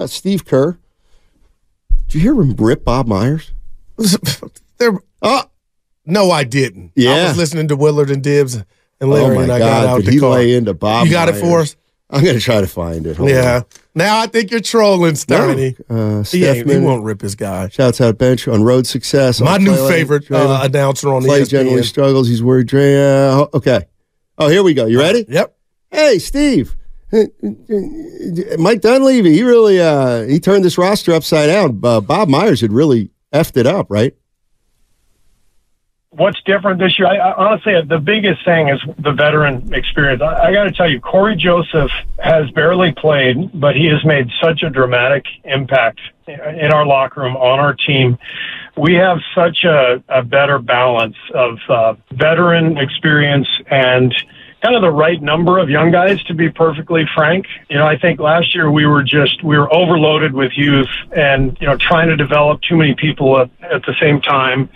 Uh, 0.00 0.06
Steve 0.06 0.46
Kerr. 0.46 0.78
Did 2.06 2.14
you 2.14 2.20
hear 2.22 2.32
him 2.32 2.54
rip 2.56 2.86
Bob 2.86 3.06
Myers? 3.06 3.52
there, 4.78 4.98
oh, 5.20 5.42
no, 6.06 6.30
I 6.30 6.44
didn't. 6.44 6.92
Yeah. 6.96 7.10
I 7.10 7.24
was 7.28 7.36
listening 7.36 7.68
to 7.68 7.76
Willard 7.76 8.10
and 8.10 8.22
Dibbs 8.22 8.54
and 8.54 9.10
Larry, 9.10 9.36
oh 9.36 9.40
and 9.40 9.52
I 9.52 9.58
God, 9.58 9.68
got 9.68 9.86
out 9.86 10.04
the 10.04 10.12
he 10.12 10.18
car. 10.18 10.30
lay 10.30 10.54
into 10.54 10.72
Bob 10.72 11.06
You 11.06 11.12
got 11.12 11.28
it 11.28 11.36
for 11.36 11.60
us? 11.60 11.76
I'm 12.08 12.24
going 12.24 12.34
to 12.34 12.40
try 12.40 12.62
to 12.62 12.66
find 12.66 13.06
it. 13.06 13.18
Hold 13.18 13.28
yeah. 13.28 13.56
on. 13.56 13.64
Now 13.94 14.20
I 14.20 14.26
think 14.26 14.50
you're 14.50 14.60
trolling, 14.60 15.14
Steiny. 15.14 15.78
Uh, 15.90 16.24
he, 16.24 16.46
he 16.46 16.78
won't 16.78 17.04
rip 17.04 17.20
his 17.20 17.34
guy. 17.34 17.68
shouts 17.68 18.00
out 18.00 18.16
bench 18.16 18.48
on 18.48 18.64
road 18.64 18.86
success. 18.86 19.38
My 19.42 19.58
new 19.58 19.76
favorite 19.86 20.30
uh, 20.30 20.60
announcer 20.62 21.12
on 21.12 21.24
Clay 21.24 21.42
ESPN. 21.42 21.50
generally 21.50 21.82
struggles. 21.82 22.26
He's 22.26 22.42
worried. 22.42 22.68
Dre, 22.68 22.96
uh, 22.96 23.46
okay. 23.52 23.84
Oh, 24.38 24.48
here 24.48 24.62
we 24.62 24.72
go. 24.72 24.86
You 24.86 24.98
ready? 24.98 25.26
Yep. 25.28 25.54
Hey, 25.90 26.18
Steve. 26.18 26.74
Mike 28.58 28.80
Dunleavy, 28.80 29.32
he 29.32 29.42
really 29.42 29.80
uh, 29.80 30.22
he 30.22 30.38
turned 30.40 30.64
this 30.64 30.78
roster 30.78 31.12
upside 31.12 31.48
down. 31.48 31.80
Uh, 31.82 32.00
Bob 32.00 32.28
Myers 32.28 32.60
had 32.60 32.72
really 32.72 33.10
effed 33.32 33.56
it 33.56 33.66
up, 33.66 33.86
right? 33.90 34.14
what's 36.10 36.40
different 36.42 36.78
this 36.78 36.98
year? 36.98 37.08
I, 37.08 37.16
I, 37.16 37.34
honestly, 37.34 37.72
the 37.88 37.98
biggest 37.98 38.44
thing 38.44 38.68
is 38.68 38.80
the 38.98 39.12
veteran 39.12 39.72
experience. 39.72 40.22
I, 40.22 40.48
I 40.48 40.52
got 40.52 40.64
to 40.64 40.72
tell 40.72 40.88
you, 40.88 41.00
Cory 41.00 41.36
Joseph 41.36 41.90
has 42.18 42.50
barely 42.50 42.92
played, 42.92 43.58
but 43.58 43.74
he 43.74 43.86
has 43.86 44.04
made 44.04 44.28
such 44.42 44.62
a 44.62 44.70
dramatic 44.70 45.24
impact 45.44 46.00
in 46.26 46.72
our 46.72 46.86
locker 46.86 47.22
room, 47.22 47.36
on 47.36 47.58
our 47.58 47.74
team. 47.74 48.18
We 48.76 48.94
have 48.94 49.18
such 49.34 49.64
a, 49.64 50.02
a 50.08 50.22
better 50.22 50.58
balance 50.58 51.16
of 51.34 51.58
uh, 51.68 51.94
veteran 52.12 52.76
experience 52.78 53.48
and 53.70 54.14
kind 54.62 54.76
of 54.76 54.82
the 54.82 54.90
right 54.90 55.20
number 55.22 55.58
of 55.58 55.70
young 55.70 55.90
guys 55.90 56.22
to 56.24 56.34
be 56.34 56.50
perfectly 56.50 57.04
frank. 57.14 57.46
You 57.68 57.78
know, 57.78 57.86
I 57.86 57.98
think 57.98 58.20
last 58.20 58.54
year 58.54 58.70
we 58.70 58.86
were 58.86 59.02
just 59.02 59.42
we 59.42 59.58
were 59.58 59.72
overloaded 59.74 60.32
with 60.34 60.52
youth 60.54 60.88
and 61.16 61.56
you 61.60 61.66
know 61.66 61.76
trying 61.76 62.08
to 62.08 62.16
develop 62.16 62.60
too 62.62 62.76
many 62.76 62.94
people 62.94 63.40
at, 63.40 63.50
at 63.62 63.82
the 63.86 63.94
same 64.00 64.20
time 64.20 64.68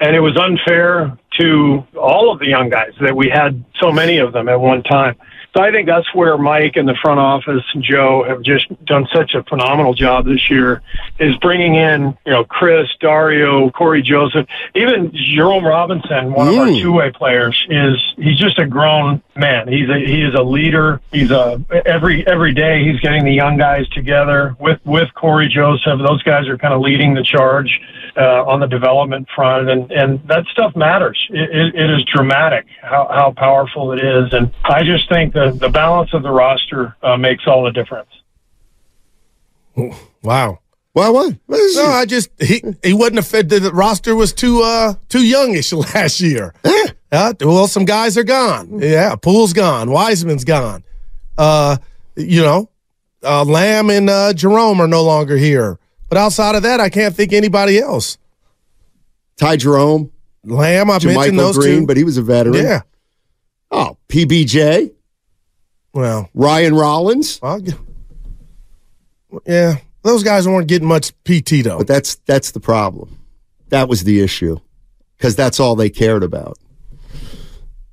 and 0.00 0.14
it 0.14 0.20
was 0.20 0.36
unfair 0.36 1.16
to 1.38 1.84
all 1.98 2.32
of 2.32 2.38
the 2.38 2.46
young 2.46 2.68
guys 2.68 2.92
that 3.00 3.16
we 3.16 3.28
had 3.30 3.64
so 3.80 3.90
many 3.90 4.18
of 4.18 4.32
them 4.32 4.48
at 4.48 4.60
one 4.60 4.82
time. 4.82 5.16
So 5.56 5.62
I 5.62 5.70
think 5.70 5.86
that's 5.86 6.14
where 6.14 6.36
Mike 6.36 6.76
and 6.76 6.86
the 6.86 6.96
front 7.00 7.18
office 7.18 7.62
and 7.72 7.82
Joe 7.82 8.24
have 8.28 8.42
just 8.42 8.66
done 8.84 9.08
such 9.14 9.32
a 9.32 9.42
phenomenal 9.44 9.94
job 9.94 10.26
this 10.26 10.50
year 10.50 10.82
is 11.18 11.34
bringing 11.36 11.76
in, 11.76 12.14
you 12.26 12.32
know, 12.32 12.44
Chris, 12.44 12.86
Dario, 13.00 13.70
Cory 13.70 14.02
Joseph, 14.02 14.46
even 14.74 15.10
Jerome 15.14 15.64
Robinson, 15.64 16.34
one 16.34 16.48
of 16.48 16.58
our 16.58 16.66
Mm. 16.66 16.82
two-way 16.82 17.10
players 17.10 17.64
is 17.70 17.96
he's 18.18 18.36
just 18.38 18.58
a 18.58 18.66
grown 18.66 19.22
man. 19.34 19.68
He's 19.68 19.88
a, 19.88 19.98
he 19.98 20.22
is 20.22 20.34
a 20.34 20.42
leader. 20.42 21.00
He's 21.10 21.30
a, 21.30 21.58
every, 21.86 22.26
every 22.26 22.52
day 22.52 22.84
he's 22.84 23.00
getting 23.00 23.24
the 23.24 23.32
young 23.32 23.56
guys 23.56 23.88
together 23.90 24.56
with, 24.60 24.78
with 24.84 25.08
Cory 25.14 25.48
Joseph. 25.48 26.00
Those 26.06 26.22
guys 26.24 26.48
are 26.48 26.58
kind 26.58 26.74
of 26.74 26.82
leading 26.82 27.14
the 27.14 27.22
charge 27.22 27.80
uh, 28.16 28.44
on 28.44 28.60
the 28.60 28.66
development 28.66 29.26
front, 29.34 29.70
and, 29.70 29.90
and 29.92 30.20
that 30.28 30.44
stuff 30.52 30.74
matters. 30.76 31.18
It, 31.30 31.50
it, 31.50 31.74
it 31.74 31.90
is 31.90 32.04
dramatic 32.12 32.66
how, 32.82 33.08
how 33.10 33.32
powerful 33.36 33.92
it 33.92 34.04
is, 34.04 34.32
and 34.32 34.52
I 34.64 34.82
just 34.82 35.08
think 35.08 35.32
the, 35.52 35.58
the 35.58 35.68
balance 35.68 36.10
of 36.12 36.22
the 36.22 36.30
roster 36.30 36.96
uh, 37.02 37.16
makes 37.16 37.44
all 37.46 37.64
the 37.64 37.70
difference. 37.72 38.10
Wow. 40.22 40.60
Why 40.92 41.10
what? 41.10 41.34
what 41.46 41.60
is 41.60 41.76
No, 41.76 41.84
it? 41.84 41.88
I 41.88 42.04
just 42.06 42.30
he 42.40 42.62
he 42.82 42.94
wasn't 42.94 43.18
a 43.18 43.22
fit. 43.22 43.48
The 43.50 43.70
roster 43.72 44.14
was 44.16 44.32
too 44.32 44.62
uh 44.62 44.94
too 45.10 45.22
youngish 45.26 45.72
last 45.94 46.20
year. 46.20 46.54
Uh, 47.12 47.34
well, 47.40 47.68
some 47.68 47.84
guys 47.84 48.16
are 48.16 48.24
gone. 48.24 48.78
Yeah, 48.80 49.14
Poole's 49.16 49.52
gone. 49.52 49.90
Wiseman's 49.90 50.44
gone. 50.44 50.82
Uh, 51.36 51.76
you 52.16 52.40
know, 52.42 52.70
uh, 53.22 53.44
Lamb 53.44 53.90
and 53.90 54.08
uh, 54.08 54.32
Jerome 54.32 54.80
are 54.80 54.88
no 54.88 55.02
longer 55.04 55.36
here. 55.36 55.78
But 56.08 56.18
outside 56.18 56.54
of 56.54 56.62
that, 56.62 56.80
I 56.80 56.88
can't 56.88 57.14
think 57.14 57.32
anybody 57.32 57.78
else. 57.78 58.16
Ty 59.36 59.56
Jerome, 59.56 60.10
Lamb, 60.44 60.90
I 60.90 60.94
mentioned 60.94 61.12
JaMychal 61.14 61.36
those 61.36 61.58
Green, 61.58 61.80
two. 61.80 61.86
but 61.86 61.96
he 61.98 62.04
was 62.04 62.16
a 62.16 62.22
veteran. 62.22 62.54
yeah. 62.54 62.80
Oh, 63.70 63.98
PBJ, 64.08 64.92
Well, 65.96 66.28
Ryan 66.34 66.74
Rollins. 66.74 67.40
I'll 67.42 67.60
yeah, 69.46 69.76
those 70.02 70.22
guys 70.22 70.46
weren't 70.46 70.68
getting 70.68 70.86
much 70.86 71.12
PT 71.24 71.64
though. 71.64 71.78
But 71.78 71.86
that's 71.86 72.16
that's 72.26 72.50
the 72.50 72.60
problem. 72.60 73.18
That 73.70 73.88
was 73.88 74.04
the 74.04 74.20
issue 74.20 74.58
because 75.16 75.34
that's 75.36 75.58
all 75.58 75.74
they 75.74 75.88
cared 75.90 76.22
about. 76.22 76.58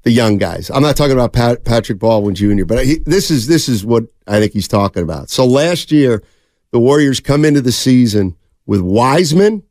The 0.03 0.11
young 0.11 0.37
guys. 0.37 0.69
I'm 0.69 0.81
not 0.81 0.97
talking 0.97 1.13
about 1.13 1.31
Pat, 1.31 1.63
Patrick 1.63 1.97
Baldwin 1.97 2.35
Jr., 2.35 2.65
but 2.65 2.85
he, 2.85 2.97
this 3.05 3.31
is 3.31 3.47
this 3.47 3.69
is 3.69 3.85
what 3.85 4.03
I 4.27 4.39
think 4.41 4.51
he's 4.51 4.67
talking 4.67 5.01
about. 5.01 5.29
So 5.29 5.45
last 5.45 5.89
year, 5.93 6.21
the 6.71 6.79
Warriors 6.79 7.21
come 7.21 7.45
into 7.45 7.61
the 7.61 7.71
season 7.71 8.35
with 8.65 8.81
Wiseman, 8.81 9.63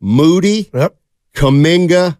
Moody, 0.00 0.70
Yep. 0.74 0.96
Kuminga, 1.34 2.18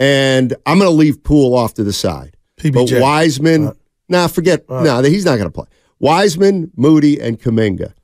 and 0.00 0.52
I'm 0.66 0.78
going 0.80 0.90
to 0.90 0.96
leave 0.96 1.22
Poole 1.22 1.54
off 1.54 1.74
to 1.74 1.84
the 1.84 1.92
side. 1.92 2.36
But 2.56 2.72
PBJ. 2.72 3.00
Wiseman, 3.00 3.72
nah, 4.10 4.26
forget, 4.26 4.68
no, 4.68 5.02
he's 5.02 5.24
not 5.24 5.36
going 5.36 5.48
to 5.48 5.50
play. 5.50 5.66
Wiseman, 5.98 6.70
Moody, 6.76 7.20
and 7.20 7.40
Kuminga. 7.40 7.94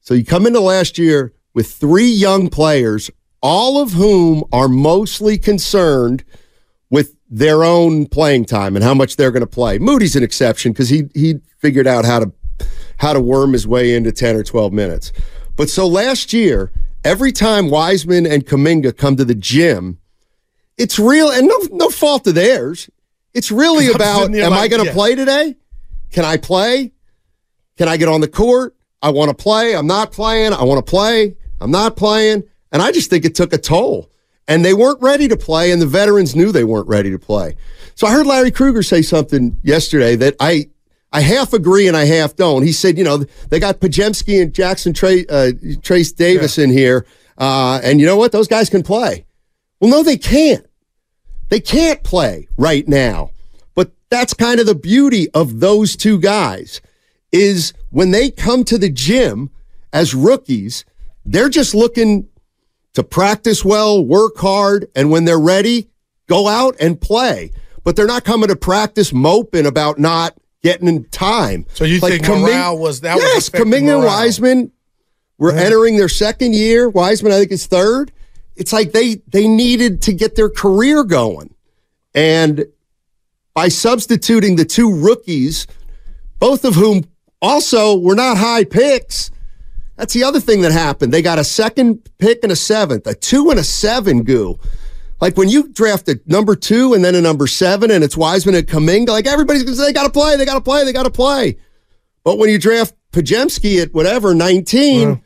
So 0.00 0.14
you 0.14 0.24
come 0.24 0.46
into 0.46 0.60
last 0.60 0.98
year 0.98 1.32
with 1.54 1.72
three 1.72 2.08
young 2.08 2.48
players, 2.50 3.10
all 3.40 3.80
of 3.80 3.92
whom 3.92 4.44
are 4.52 4.68
mostly 4.68 5.38
concerned 5.38 6.24
with 6.90 7.16
their 7.28 7.64
own 7.64 8.06
playing 8.06 8.44
time 8.44 8.76
and 8.76 8.84
how 8.84 8.94
much 8.94 9.16
they're 9.16 9.30
going 9.30 9.40
to 9.40 9.46
play. 9.46 9.78
Moody's 9.78 10.16
an 10.16 10.22
exception 10.22 10.72
because 10.72 10.88
he 10.88 11.04
he 11.14 11.40
figured 11.58 11.86
out 11.86 12.04
how 12.04 12.20
to 12.20 12.32
how 12.98 13.12
to 13.12 13.20
worm 13.20 13.52
his 13.52 13.66
way 13.66 13.94
into 13.94 14.12
10 14.12 14.36
or 14.36 14.42
12 14.42 14.72
minutes. 14.72 15.12
But 15.56 15.68
so 15.68 15.86
last 15.86 16.32
year, 16.32 16.70
every 17.04 17.32
time 17.32 17.70
Wiseman 17.70 18.26
and 18.26 18.46
Kuminga 18.46 18.96
come 18.96 19.16
to 19.16 19.24
the 19.24 19.34
gym, 19.34 19.98
it's 20.76 20.98
real 20.98 21.30
and 21.30 21.46
no 21.48 21.58
no 21.72 21.88
fault 21.88 22.26
of 22.26 22.34
theirs. 22.34 22.90
It's 23.34 23.50
really 23.50 23.88
about 23.88 24.34
am 24.34 24.52
I 24.52 24.68
going 24.68 24.82
to 24.82 24.86
yeah. 24.86 24.94
play 24.94 25.14
today? 25.16 25.56
Can 26.10 26.24
I 26.24 26.36
play? 26.36 26.92
Can 27.76 27.88
I 27.88 27.96
get 27.96 28.08
on 28.08 28.20
the 28.20 28.28
court? 28.28 28.76
I 29.02 29.10
want 29.10 29.28
to 29.28 29.34
play. 29.34 29.76
I'm 29.76 29.88
not 29.88 30.12
playing. 30.12 30.52
I 30.52 30.62
want 30.62 30.84
to 30.84 30.88
play. 30.88 31.36
I'm 31.60 31.72
not 31.72 31.96
playing. 31.96 32.44
And 32.72 32.80
I 32.80 32.92
just 32.92 33.10
think 33.10 33.24
it 33.24 33.34
took 33.34 33.52
a 33.52 33.58
toll. 33.58 34.10
And 34.46 34.64
they 34.64 34.74
weren't 34.74 35.00
ready 35.00 35.26
to 35.28 35.36
play, 35.36 35.72
and 35.72 35.80
the 35.80 35.86
veterans 35.86 36.36
knew 36.36 36.52
they 36.52 36.64
weren't 36.64 36.86
ready 36.86 37.10
to 37.10 37.18
play. 37.18 37.56
So 37.94 38.06
I 38.06 38.12
heard 38.12 38.26
Larry 38.26 38.50
Krueger 38.50 38.82
say 38.82 39.00
something 39.00 39.58
yesterday 39.62 40.16
that 40.16 40.36
I 40.38 40.68
I 41.12 41.20
half 41.20 41.52
agree 41.52 41.88
and 41.88 41.96
I 41.96 42.04
half 42.04 42.36
don't. 42.36 42.62
He 42.62 42.72
said, 42.72 42.98
you 42.98 43.04
know, 43.04 43.18
they 43.48 43.60
got 43.60 43.80
Podziemski 43.80 44.42
and 44.42 44.52
Jackson 44.52 44.92
Tra- 44.92 45.24
uh, 45.30 45.52
Trayce 45.80 46.14
Davis 46.14 46.58
in 46.58 46.70
here, 46.70 47.06
uh, 47.38 47.80
and 47.82 48.00
you 48.00 48.06
know 48.06 48.16
what? 48.16 48.32
Those 48.32 48.48
guys 48.48 48.68
can 48.68 48.82
play. 48.82 49.24
Well, 49.80 49.90
no, 49.90 50.02
they 50.02 50.18
can't. 50.18 50.66
They 51.54 51.60
can't 51.60 52.02
play 52.02 52.48
right 52.56 52.88
now. 52.88 53.30
But 53.76 53.92
that's 54.10 54.34
kind 54.34 54.58
of 54.58 54.66
the 54.66 54.74
beauty 54.74 55.30
of 55.34 55.60
those 55.60 55.94
two 55.94 56.18
guys 56.18 56.80
is 57.30 57.72
when 57.90 58.10
they 58.10 58.32
come 58.32 58.64
to 58.64 58.76
the 58.76 58.90
gym 58.90 59.50
as 59.92 60.16
rookies, 60.16 60.84
they're 61.24 61.48
just 61.48 61.72
looking 61.72 62.26
to 62.94 63.04
practice 63.04 63.64
well, 63.64 64.04
work 64.04 64.36
hard, 64.38 64.88
and 64.96 65.12
when 65.12 65.26
they're 65.26 65.38
ready, 65.38 65.88
go 66.26 66.48
out 66.48 66.74
and 66.80 67.00
play. 67.00 67.52
But 67.84 67.94
they're 67.94 68.08
not 68.08 68.24
coming 68.24 68.48
to 68.48 68.56
practice 68.56 69.12
moping 69.12 69.64
about 69.64 69.96
not 69.96 70.34
getting 70.60 70.88
in 70.88 71.04
time. 71.04 71.66
So 71.74 71.84
you 71.84 72.00
think 72.00 72.26
morale 72.26 72.78
was- 72.78 73.02
that 73.02 73.14
was 73.14 73.22
Yes, 73.22 73.48
Kuminga 73.48 73.94
and. 73.98 74.04
Wiseman 74.04 74.72
were 75.38 75.52
entering 75.52 75.98
their 75.98 76.08
second 76.08 76.56
year. 76.56 76.88
Wiseman, 76.88 77.30
I 77.30 77.38
think, 77.38 77.52
is 77.52 77.66
third. 77.66 78.10
It's 78.56 78.72
like 78.72 78.92
they 78.92 79.16
they 79.28 79.48
needed 79.48 80.02
to 80.02 80.12
get 80.12 80.36
their 80.36 80.48
career 80.48 81.04
going. 81.04 81.54
And 82.14 82.66
by 83.54 83.68
substituting 83.68 84.56
the 84.56 84.64
two 84.64 84.92
rookies, 84.92 85.66
both 86.38 86.64
of 86.64 86.74
whom 86.74 87.04
also 87.42 87.98
were 87.98 88.14
not 88.14 88.36
high 88.36 88.64
picks, 88.64 89.30
that's 89.96 90.14
the 90.14 90.24
other 90.24 90.40
thing 90.40 90.62
that 90.62 90.72
happened. 90.72 91.12
They 91.12 91.22
got 91.22 91.38
a 91.38 91.44
second 91.44 92.08
pick 92.18 92.40
and 92.42 92.52
a 92.52 92.56
seventh, 92.56 93.06
a 93.06 93.14
two 93.14 93.50
and 93.50 93.58
a 93.58 93.64
seven 93.64 94.22
goo. 94.22 94.58
Like 95.20 95.36
when 95.36 95.48
you 95.48 95.68
draft 95.68 96.08
a 96.08 96.20
number 96.26 96.56
two 96.56 96.94
and 96.94 97.04
then 97.04 97.14
a 97.14 97.20
number 97.20 97.46
seven, 97.46 97.90
and 97.90 98.02
it's 98.02 98.16
Wiseman 98.16 98.56
and 98.56 98.66
Kuminga, 98.66 99.08
like 99.08 99.26
everybody's 99.26 99.62
going 99.62 99.74
to 99.74 99.80
say, 99.80 99.86
they 99.86 99.92
got 99.92 100.04
to 100.04 100.12
play, 100.12 100.36
they 100.36 100.44
got 100.44 100.54
to 100.54 100.60
play, 100.60 100.84
they 100.84 100.92
got 100.92 101.04
to 101.04 101.10
play. 101.10 101.56
But 102.24 102.38
when 102.38 102.50
you 102.50 102.58
draft 102.58 102.94
Podziemski 103.12 103.80
at 103.80 103.94
whatever, 103.94 104.34
19. 104.34 105.23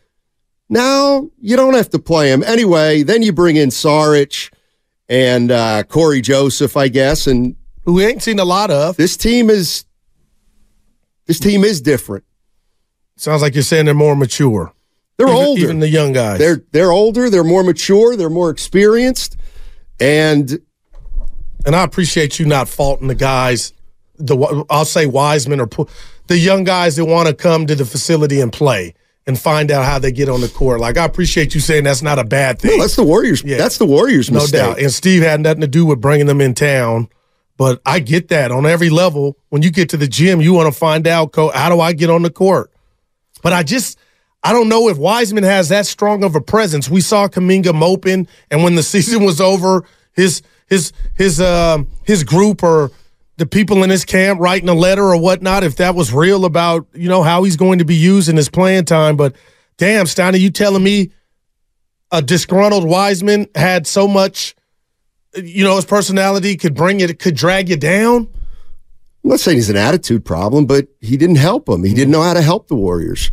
Now 0.68 1.30
you 1.40 1.56
don't 1.56 1.74
have 1.74 1.90
to 1.90 1.98
play 1.98 2.30
him. 2.30 2.42
Anyway, 2.42 3.02
then 3.02 3.22
you 3.22 3.32
bring 3.32 3.56
in 3.56 3.70
Saric 3.70 4.52
and 5.08 5.50
uh, 5.50 5.82
Cory 5.84 6.20
Joseph, 6.20 6.76
I 6.76 6.88
guess. 6.88 7.26
And 7.26 7.56
Who 7.84 7.94
we 7.94 8.04
ain't 8.04 8.22
seen 8.22 8.38
a 8.38 8.44
lot 8.44 8.70
of. 8.70 8.96
this 8.96 9.16
team 9.16 9.50
is 9.50 9.84
this 11.26 11.38
team 11.38 11.64
is 11.64 11.80
different. 11.80 12.24
Sounds 13.16 13.42
like 13.42 13.54
you're 13.54 13.62
saying 13.62 13.86
they're 13.86 13.94
more 13.94 14.16
mature. 14.16 14.72
They're 15.16 15.26
even, 15.26 15.38
older. 15.38 15.62
Even 15.62 15.80
the 15.80 15.88
young 15.88 16.12
guys. 16.12 16.38
they're 16.38 16.62
they're 16.70 16.92
older, 16.92 17.28
they're 17.30 17.44
more 17.44 17.64
mature, 17.64 18.16
they're 18.16 18.30
more 18.30 18.50
experienced. 18.50 19.36
And 19.98 20.60
and 21.66 21.74
I 21.74 21.82
appreciate 21.82 22.38
you 22.38 22.46
not 22.46 22.68
faulting 22.68 23.08
the 23.08 23.14
guys. 23.14 23.72
The 24.16 24.64
I'll 24.68 24.84
say 24.84 25.06
Wiseman 25.06 25.60
or 25.60 25.68
the 26.26 26.38
young 26.38 26.64
guys 26.64 26.96
that 26.96 27.06
want 27.06 27.28
to 27.28 27.34
come 27.34 27.66
to 27.66 27.74
the 27.74 27.84
facility 27.84 28.40
and 28.40 28.52
play 28.52 28.94
and 29.28 29.38
find 29.38 29.70
out 29.70 29.84
how 29.84 29.98
they 30.00 30.10
get 30.10 30.28
on 30.28 30.40
the 30.40 30.48
court. 30.48 30.80
Like 30.80 30.96
I 30.96 31.04
appreciate 31.04 31.54
you 31.54 31.60
saying 31.60 31.84
that's 31.84 32.02
not 32.02 32.18
a 32.18 32.24
bad 32.24 32.58
thing. 32.58 32.72
no, 32.72 32.82
that's 32.82 32.96
the 32.96 33.04
Warriors. 33.04 33.44
Yeah. 33.44 33.58
That's 33.58 33.78
the 33.78 33.86
Warriors' 33.86 34.30
no 34.30 34.40
mistake. 34.40 34.60
doubt. 34.60 34.80
And 34.80 34.90
Steve 34.90 35.22
had 35.22 35.40
nothing 35.40 35.60
to 35.60 35.66
do 35.68 35.84
with 35.86 36.00
bringing 36.00 36.26
them 36.26 36.40
in 36.40 36.54
town. 36.54 37.08
But 37.58 37.80
I 37.84 37.98
get 37.98 38.28
that 38.28 38.50
on 38.50 38.66
every 38.66 38.88
level. 38.88 39.36
When 39.50 39.62
you 39.62 39.70
get 39.70 39.88
to 39.90 39.96
the 39.96 40.06
gym, 40.08 40.40
you 40.40 40.54
want 40.54 40.72
to 40.72 40.78
find 40.78 41.06
out, 41.06 41.32
co- 41.32 41.50
how 41.50 41.68
do 41.68 41.80
I 41.80 41.92
get 41.92 42.08
on 42.08 42.22
the 42.22 42.30
court? 42.30 42.70
But 43.42 43.52
I 43.52 43.64
just, 43.64 43.98
I 44.44 44.52
don't 44.52 44.68
know 44.68 44.88
if 44.88 44.96
Wiseman 44.96 45.42
has 45.44 45.68
that 45.68 45.84
strong 45.86 46.22
of 46.24 46.34
a 46.36 46.40
presence. 46.40 46.88
We 46.88 47.00
saw 47.00 47.26
Kuminga 47.28 47.74
moping, 47.74 48.28
and 48.50 48.62
when 48.62 48.76
the 48.76 48.82
season 48.94 49.24
was 49.24 49.40
over, 49.40 49.84
his 50.14 50.40
his 50.68 50.92
his 51.16 51.40
um 51.40 51.88
his 52.04 52.24
group 52.24 52.62
or 52.62 52.92
the 53.38 53.46
people 53.46 53.82
in 53.84 53.90
his 53.90 54.04
camp 54.04 54.40
writing 54.40 54.68
a 54.68 54.74
letter 54.74 55.04
or 55.04 55.16
whatnot, 55.16 55.62
if 55.64 55.76
that 55.76 55.94
was 55.94 56.12
real 56.12 56.44
about 56.44 56.86
you 56.92 57.08
know 57.08 57.22
how 57.22 57.44
he's 57.44 57.56
going 57.56 57.78
to 57.78 57.84
be 57.84 57.94
used 57.96 58.28
in 58.28 58.36
his 58.36 58.48
playing 58.48 58.84
time. 58.84 59.16
But 59.16 59.34
damn, 59.78 60.06
Steiner, 60.06 60.36
you 60.36 60.50
telling 60.50 60.82
me 60.82 61.10
a 62.10 62.20
disgruntled 62.20 62.84
Wiseman 62.86 63.46
had 63.54 63.86
so 63.86 64.08
much, 64.08 64.56
you 65.36 65.62
know, 65.64 65.76
his 65.76 65.84
personality 65.84 66.56
could 66.56 66.74
bring 66.74 67.00
it, 67.00 67.18
could 67.18 67.36
drag 67.36 67.68
you 67.68 67.76
down? 67.76 68.28
I'm 69.24 69.30
not 69.30 69.40
saying 69.40 69.58
he's 69.58 69.70
an 69.70 69.76
attitude 69.76 70.24
problem, 70.24 70.66
but 70.66 70.88
he 71.00 71.16
didn't 71.16 71.36
help 71.36 71.68
him. 71.68 71.84
He 71.84 71.94
didn't 71.94 72.10
know 72.12 72.22
how 72.22 72.34
to 72.34 72.42
help 72.42 72.68
the 72.68 72.74
Warriors. 72.76 73.30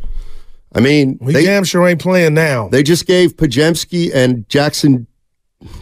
I 0.74 0.82
mean, 0.82 1.18
We 1.22 1.34
they, 1.34 1.46
damn 1.46 1.64
sure 1.64 1.88
ain't 1.88 2.02
playing 2.02 2.34
now. 2.34 2.68
they 2.68 2.84
just 2.84 3.08
gave 3.08 3.38
Podziemski 3.38 4.14
and 4.14 4.48
Jackson, 4.50 5.08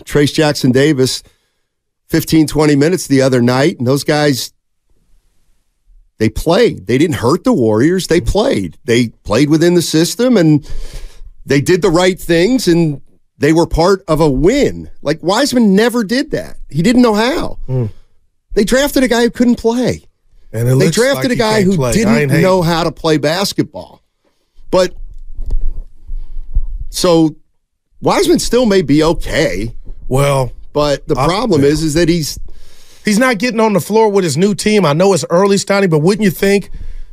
Trayce 0.03 0.33
Jackson 0.33 0.71
Davis, 0.71 1.23
15, 2.13 2.45
20 2.45 2.75
minutes 2.75 3.07
the 3.07 3.23
other 3.23 3.41
night, 3.41 3.79
and 3.79 3.87
those 3.87 4.03
guys, 4.03 4.53
they 6.19 6.29
played. 6.29 6.85
They 6.85 6.99
didn't 6.99 7.15
hurt 7.15 7.43
the 7.43 7.51
Warriors. 7.51 8.05
They 8.05 8.21
played. 8.21 8.77
They 8.85 9.07
played 9.23 9.49
within 9.49 9.73
the 9.73 9.81
system, 9.81 10.37
and 10.37 10.63
they 11.43 11.59
did 11.59 11.81
the 11.81 11.89
right 11.89 12.19
things, 12.19 12.67
and 12.67 13.01
they 13.39 13.51
were 13.51 13.65
part 13.65 14.03
of 14.07 14.21
a 14.21 14.29
win. 14.29 14.91
Like 15.01 15.23
Wiseman 15.23 15.75
never 15.75 16.03
did 16.03 16.29
that. 16.29 16.57
He 16.69 16.83
didn't 16.83 17.01
know 17.01 17.15
how. 17.15 17.57
They 18.53 18.63
drafted 18.63 19.01
a 19.01 19.07
guy 19.07 19.23
who 19.23 19.31
couldn't 19.31 19.55
play. 19.55 20.03
and 20.51 20.67
They 20.79 20.91
drafted 20.91 21.31
like 21.31 21.35
a 21.35 21.39
guy 21.39 21.63
who 21.63 21.75
play. 21.77 21.93
Didn't 21.93 22.29
know 22.43 22.61
how 22.61 22.83
to 22.83 22.91
play 22.91 23.17
basketball. 23.17 24.03
But 24.69 24.93
so 26.91 27.35
Wiseman 28.01 28.37
still 28.37 28.67
may 28.67 28.83
be 28.83 29.01
okay, 29.01 29.75
Well, 30.07 30.51
but 30.73 31.07
the 31.07 31.15
problem 31.15 31.63
is 31.63 31.83
is 31.83 31.93
that 31.93 32.09
he's 32.09 32.39
he's 33.05 33.19
not 33.19 33.37
getting 33.37 33.59
on 33.59 33.73
the 33.73 33.79
floor 33.79 34.09
with 34.09 34.23
his 34.23 34.37
new 34.37 34.55
team. 34.55 34.85
I 34.85 34.93
know 34.93 35.13
it's 35.13 35.25
early, 35.29 35.57
Stoney, 35.57 35.87
but 35.87 35.99
wouldn't 35.99 36.23
you 36.23 36.31
think 36.31 36.69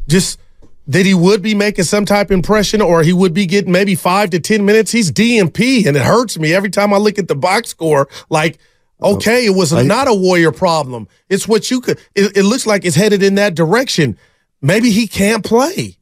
just 0.09 0.41
that 0.87 1.07
he 1.07 1.15
would 1.15 1.43
be 1.43 1.55
making 1.55 1.85
some 1.85 2.05
type 2.05 2.29
of 2.29 2.33
impression 2.33 2.83
or 2.83 3.03
he 3.03 3.12
would 3.12 3.33
be 3.35 3.47
getting 3.47 3.71
maybe 3.71 3.95
five 3.95 4.31
to 4.31 4.41
10 4.41 4.65
minutes? 4.65 4.91
He's 4.91 5.12
DMP, 5.12 5.87
and 5.87 5.97
it 5.97 6.03
hurts 6.03 6.39
me 6.39 6.53
every 6.53 6.71
time 6.71 6.93
I 6.93 6.97
look 6.97 7.19
at 7.19 7.29
the 7.29 7.37
box 7.37 7.69
score. 7.69 8.09
Like, 8.29 8.59
okay, 9.01 9.47
it 9.47 9.51
was 9.55 9.73
not 9.73 10.09
a 10.09 10.15
Warrior 10.15 10.53
problem. 10.53 11.07
It's 11.29 11.47
what 11.47 11.71
you 11.71 11.81
could, 11.81 12.01
it, 12.15 12.37
it 12.37 12.43
looks 12.43 12.67
like 12.67 12.85
it's 12.85 12.97
headed 12.97 13.23
in 13.23 13.37
that 13.37 13.55
direction. 13.55 14.19
Maybe 14.62 14.91
he 14.91 15.07
can't 15.07 15.45
play. 15.45 15.97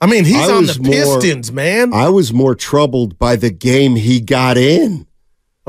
I 0.00 0.06
mean, 0.06 0.24
he's 0.24 0.48
I 0.48 0.54
on 0.54 0.66
the 0.66 0.78
more- 0.82 0.92
Pistons, 0.92 1.52
man. 1.52 1.92
I 1.92 2.08
was 2.08 2.32
more 2.32 2.54
troubled 2.54 3.18
by 3.18 3.36
the 3.36 3.50
game 3.50 3.96
he 3.96 4.20
got 4.20 4.56
in. 4.56 5.06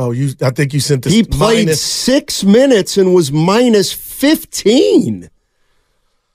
Oh, 0.02 0.12
you, 0.12 0.30
I 0.42 0.50
think 0.50 0.74
you 0.74 0.80
sent 0.80 1.04
this 1.04 1.14
He 1.14 1.24
played 1.24 1.68
minus- 1.68 1.82
six 1.82 2.44
minutes 2.44 2.98
and 2.98 3.14
was 3.14 3.32
minus 3.32 3.94
15. 3.94 5.30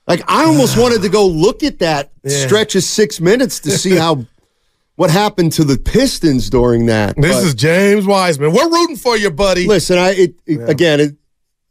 Like 0.07 0.23
I 0.27 0.45
almost 0.45 0.77
wanted 0.81 1.01
to 1.01 1.09
go 1.09 1.25
look 1.27 1.63
at 1.63 1.79
that 1.79 2.11
Yeah. 2.23 2.45
stretch 2.45 2.75
of 2.75 2.83
six 2.83 3.19
minutes 3.19 3.59
to 3.61 3.71
see 3.71 3.95
how 3.95 4.25
what 4.95 5.09
happened 5.11 5.51
to 5.53 5.63
the 5.63 5.77
Pistons 5.77 6.49
during 6.49 6.87
that. 6.87 7.15
This 7.17 7.35
But- 7.35 7.43
is 7.45 7.53
James 7.55 8.05
Wiseman. 8.05 8.53
We're 8.53 8.69
rooting 8.69 8.95
for 8.95 9.17
you, 9.17 9.29
buddy. 9.31 9.67
Listen, 9.67 9.97
I 9.97 10.11
it, 10.11 10.35
it- 10.45 10.69
again, 10.69 10.99
it, 10.99 11.15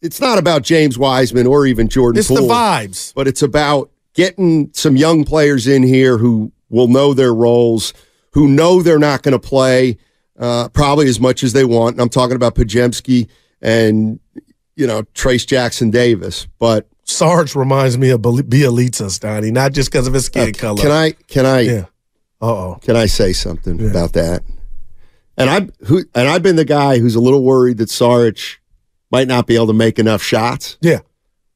it's 0.03 0.21
not 0.21 0.39
about 0.39 0.63
James 0.63 0.99
Wiseman 0.99 1.47
or 1.47 1.67
even 1.67 1.89
Jordan 1.89 2.19
it's 2.19 2.29
the 2.29 2.35
vibes. 2.37 3.13
but 3.15 3.27
it's 3.27 3.43
about 3.43 3.91
getting 4.15 4.71
some 4.73 4.97
young 4.97 5.25
players 5.25 5.67
in 5.67 5.83
here 5.83 6.19
who 6.19 6.53
will 6.69 6.89
know 6.89 7.15
their 7.15 7.35
roles, 7.35 7.93
who 8.33 8.47
know 8.49 8.83
they're 8.83 8.99
not 8.99 9.23
going 9.23 9.33
to 9.33 9.39
play 9.39 9.97
uh, 10.39 10.69
probably 10.69 11.09
as 11.09 11.21
much 11.21 11.43
as 11.43 11.53
they 11.53 11.65
want. 11.65 11.95
And 11.95 12.01
I'm 12.01 12.09
talking 12.09 12.37
about 12.37 12.55
Podziemski 12.55 13.29
and 13.63 14.21
you 14.75 14.87
know 14.87 15.03
Trayce 15.15 15.47
Jackson 15.47 15.91
Davis. 15.91 16.47
But 16.59 16.89
Sarge 17.05 17.55
reminds 17.55 17.99
me 17.99 18.11
of 18.11 18.21
Bjelica, 18.21 19.07
Steiny, 19.07 19.53
not 19.53 19.73
just 19.73 19.91
because 19.91 20.07
of 20.07 20.15
his 20.15 20.27
skin 20.27 20.53
color. 20.53 20.79
Uh, 20.79 20.83
can 20.83 20.91
I 20.91 21.11
can 21.13 21.47
I 21.47 21.61
Yeah. 21.61 21.85
Oh. 22.41 22.79
Can 22.83 22.97
I 22.97 23.07
say 23.07 23.33
something 23.33 23.89
about 23.89 24.13
that? 24.13 24.43
And 25.39 25.51
I 25.51 25.69
who 25.87 26.05
and 26.15 26.29
I've 26.29 26.43
been 26.43 26.57
the 26.57 26.65
guy 26.65 26.99
who's 26.99 27.15
a 27.15 27.21
little 27.21 27.43
worried 27.43 27.79
that 27.79 27.89
Saric 27.89 28.57
might 29.11 29.29
not 29.29 29.47
be 29.47 29.55
able 29.55 29.69
to 29.69 29.73
make 29.73 29.99
enough 29.99 30.23
shots. 30.23 30.79
Yeah. 30.81 31.01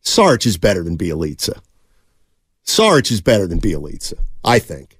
Saric 0.03 0.47
is 0.47 0.56
better 0.56 0.83
than 0.83 0.97
Bjelica. 0.97 1.61
Saric 2.65 3.11
is 3.11 3.21
better 3.21 3.47
than 3.47 3.61
Bjelica, 3.61 4.15
I 4.44 4.59
think. 4.59 4.99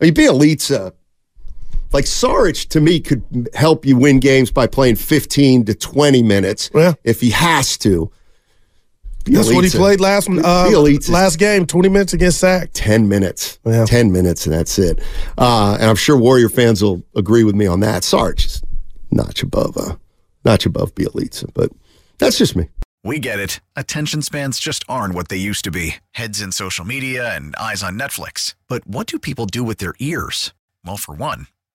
I 0.00 0.06
mean, 0.06 0.14
Bjelica, 0.14 0.92
like 1.92 2.04
Saric 2.04 2.68
to 2.68 2.80
me 2.80 3.00
could 3.00 3.48
help 3.54 3.84
you 3.86 3.96
win 3.96 4.20
games 4.20 4.50
by 4.50 4.66
playing 4.66 4.96
15 4.96 5.64
to 5.66 5.74
20 5.74 6.22
minutes 6.22 6.70
Yeah. 6.74 6.94
if 7.04 7.20
he 7.20 7.30
has 7.30 7.76
to. 7.78 8.10
That's 9.24 9.52
what 9.52 9.62
he 9.64 9.70
Bjelica, 9.70 9.76
played 9.76 10.00
last 10.00 10.28
uh, 10.30 10.32
Bjelica's 10.70 11.10
last 11.10 11.38
game, 11.38 11.66
20 11.66 11.88
minutes 11.90 12.14
against 12.14 12.38
Sack. 12.40 12.70
10 12.72 13.08
minutes. 13.08 13.58
Yeah. 13.66 13.84
10 13.84 14.10
minutes, 14.10 14.46
and 14.46 14.54
that's 14.54 14.78
it. 14.78 15.00
Uh, 15.36 15.76
and 15.78 15.90
I'm 15.90 15.96
sure 15.96 16.16
Warrior 16.16 16.48
fans 16.48 16.82
will 16.82 17.02
agree 17.14 17.44
with 17.44 17.54
me 17.54 17.66
on 17.66 17.80
that. 17.80 18.04
Sarge 18.04 18.46
is 18.46 18.62
notch 19.10 19.42
above, 19.42 19.76
uh, 19.76 19.96
notch 20.46 20.64
above 20.64 20.94
Bjelica, 20.94 21.50
but 21.52 21.70
that's 22.18 22.38
just 22.38 22.56
me. 22.56 22.68
We 23.04 23.18
get 23.18 23.38
it. 23.38 23.60
Attention 23.76 24.22
spans 24.22 24.58
just 24.58 24.82
aren't 24.88 25.14
what 25.14 25.28
they 25.28 25.36
used 25.36 25.64
to 25.64 25.70
be 25.70 25.96
heads 26.12 26.40
in 26.40 26.50
social 26.52 26.84
media 26.86 27.34
and 27.34 27.54
eyes 27.56 27.82
on 27.82 27.98
Netflix. 27.98 28.54
But 28.66 28.86
what 28.86 29.06
do 29.06 29.18
people 29.18 29.44
do 29.46 29.62
with 29.62 29.78
their 29.78 29.94
ears? 29.98 30.52
Well, 30.84 30.96
for 30.96 31.14
one, 31.14 31.48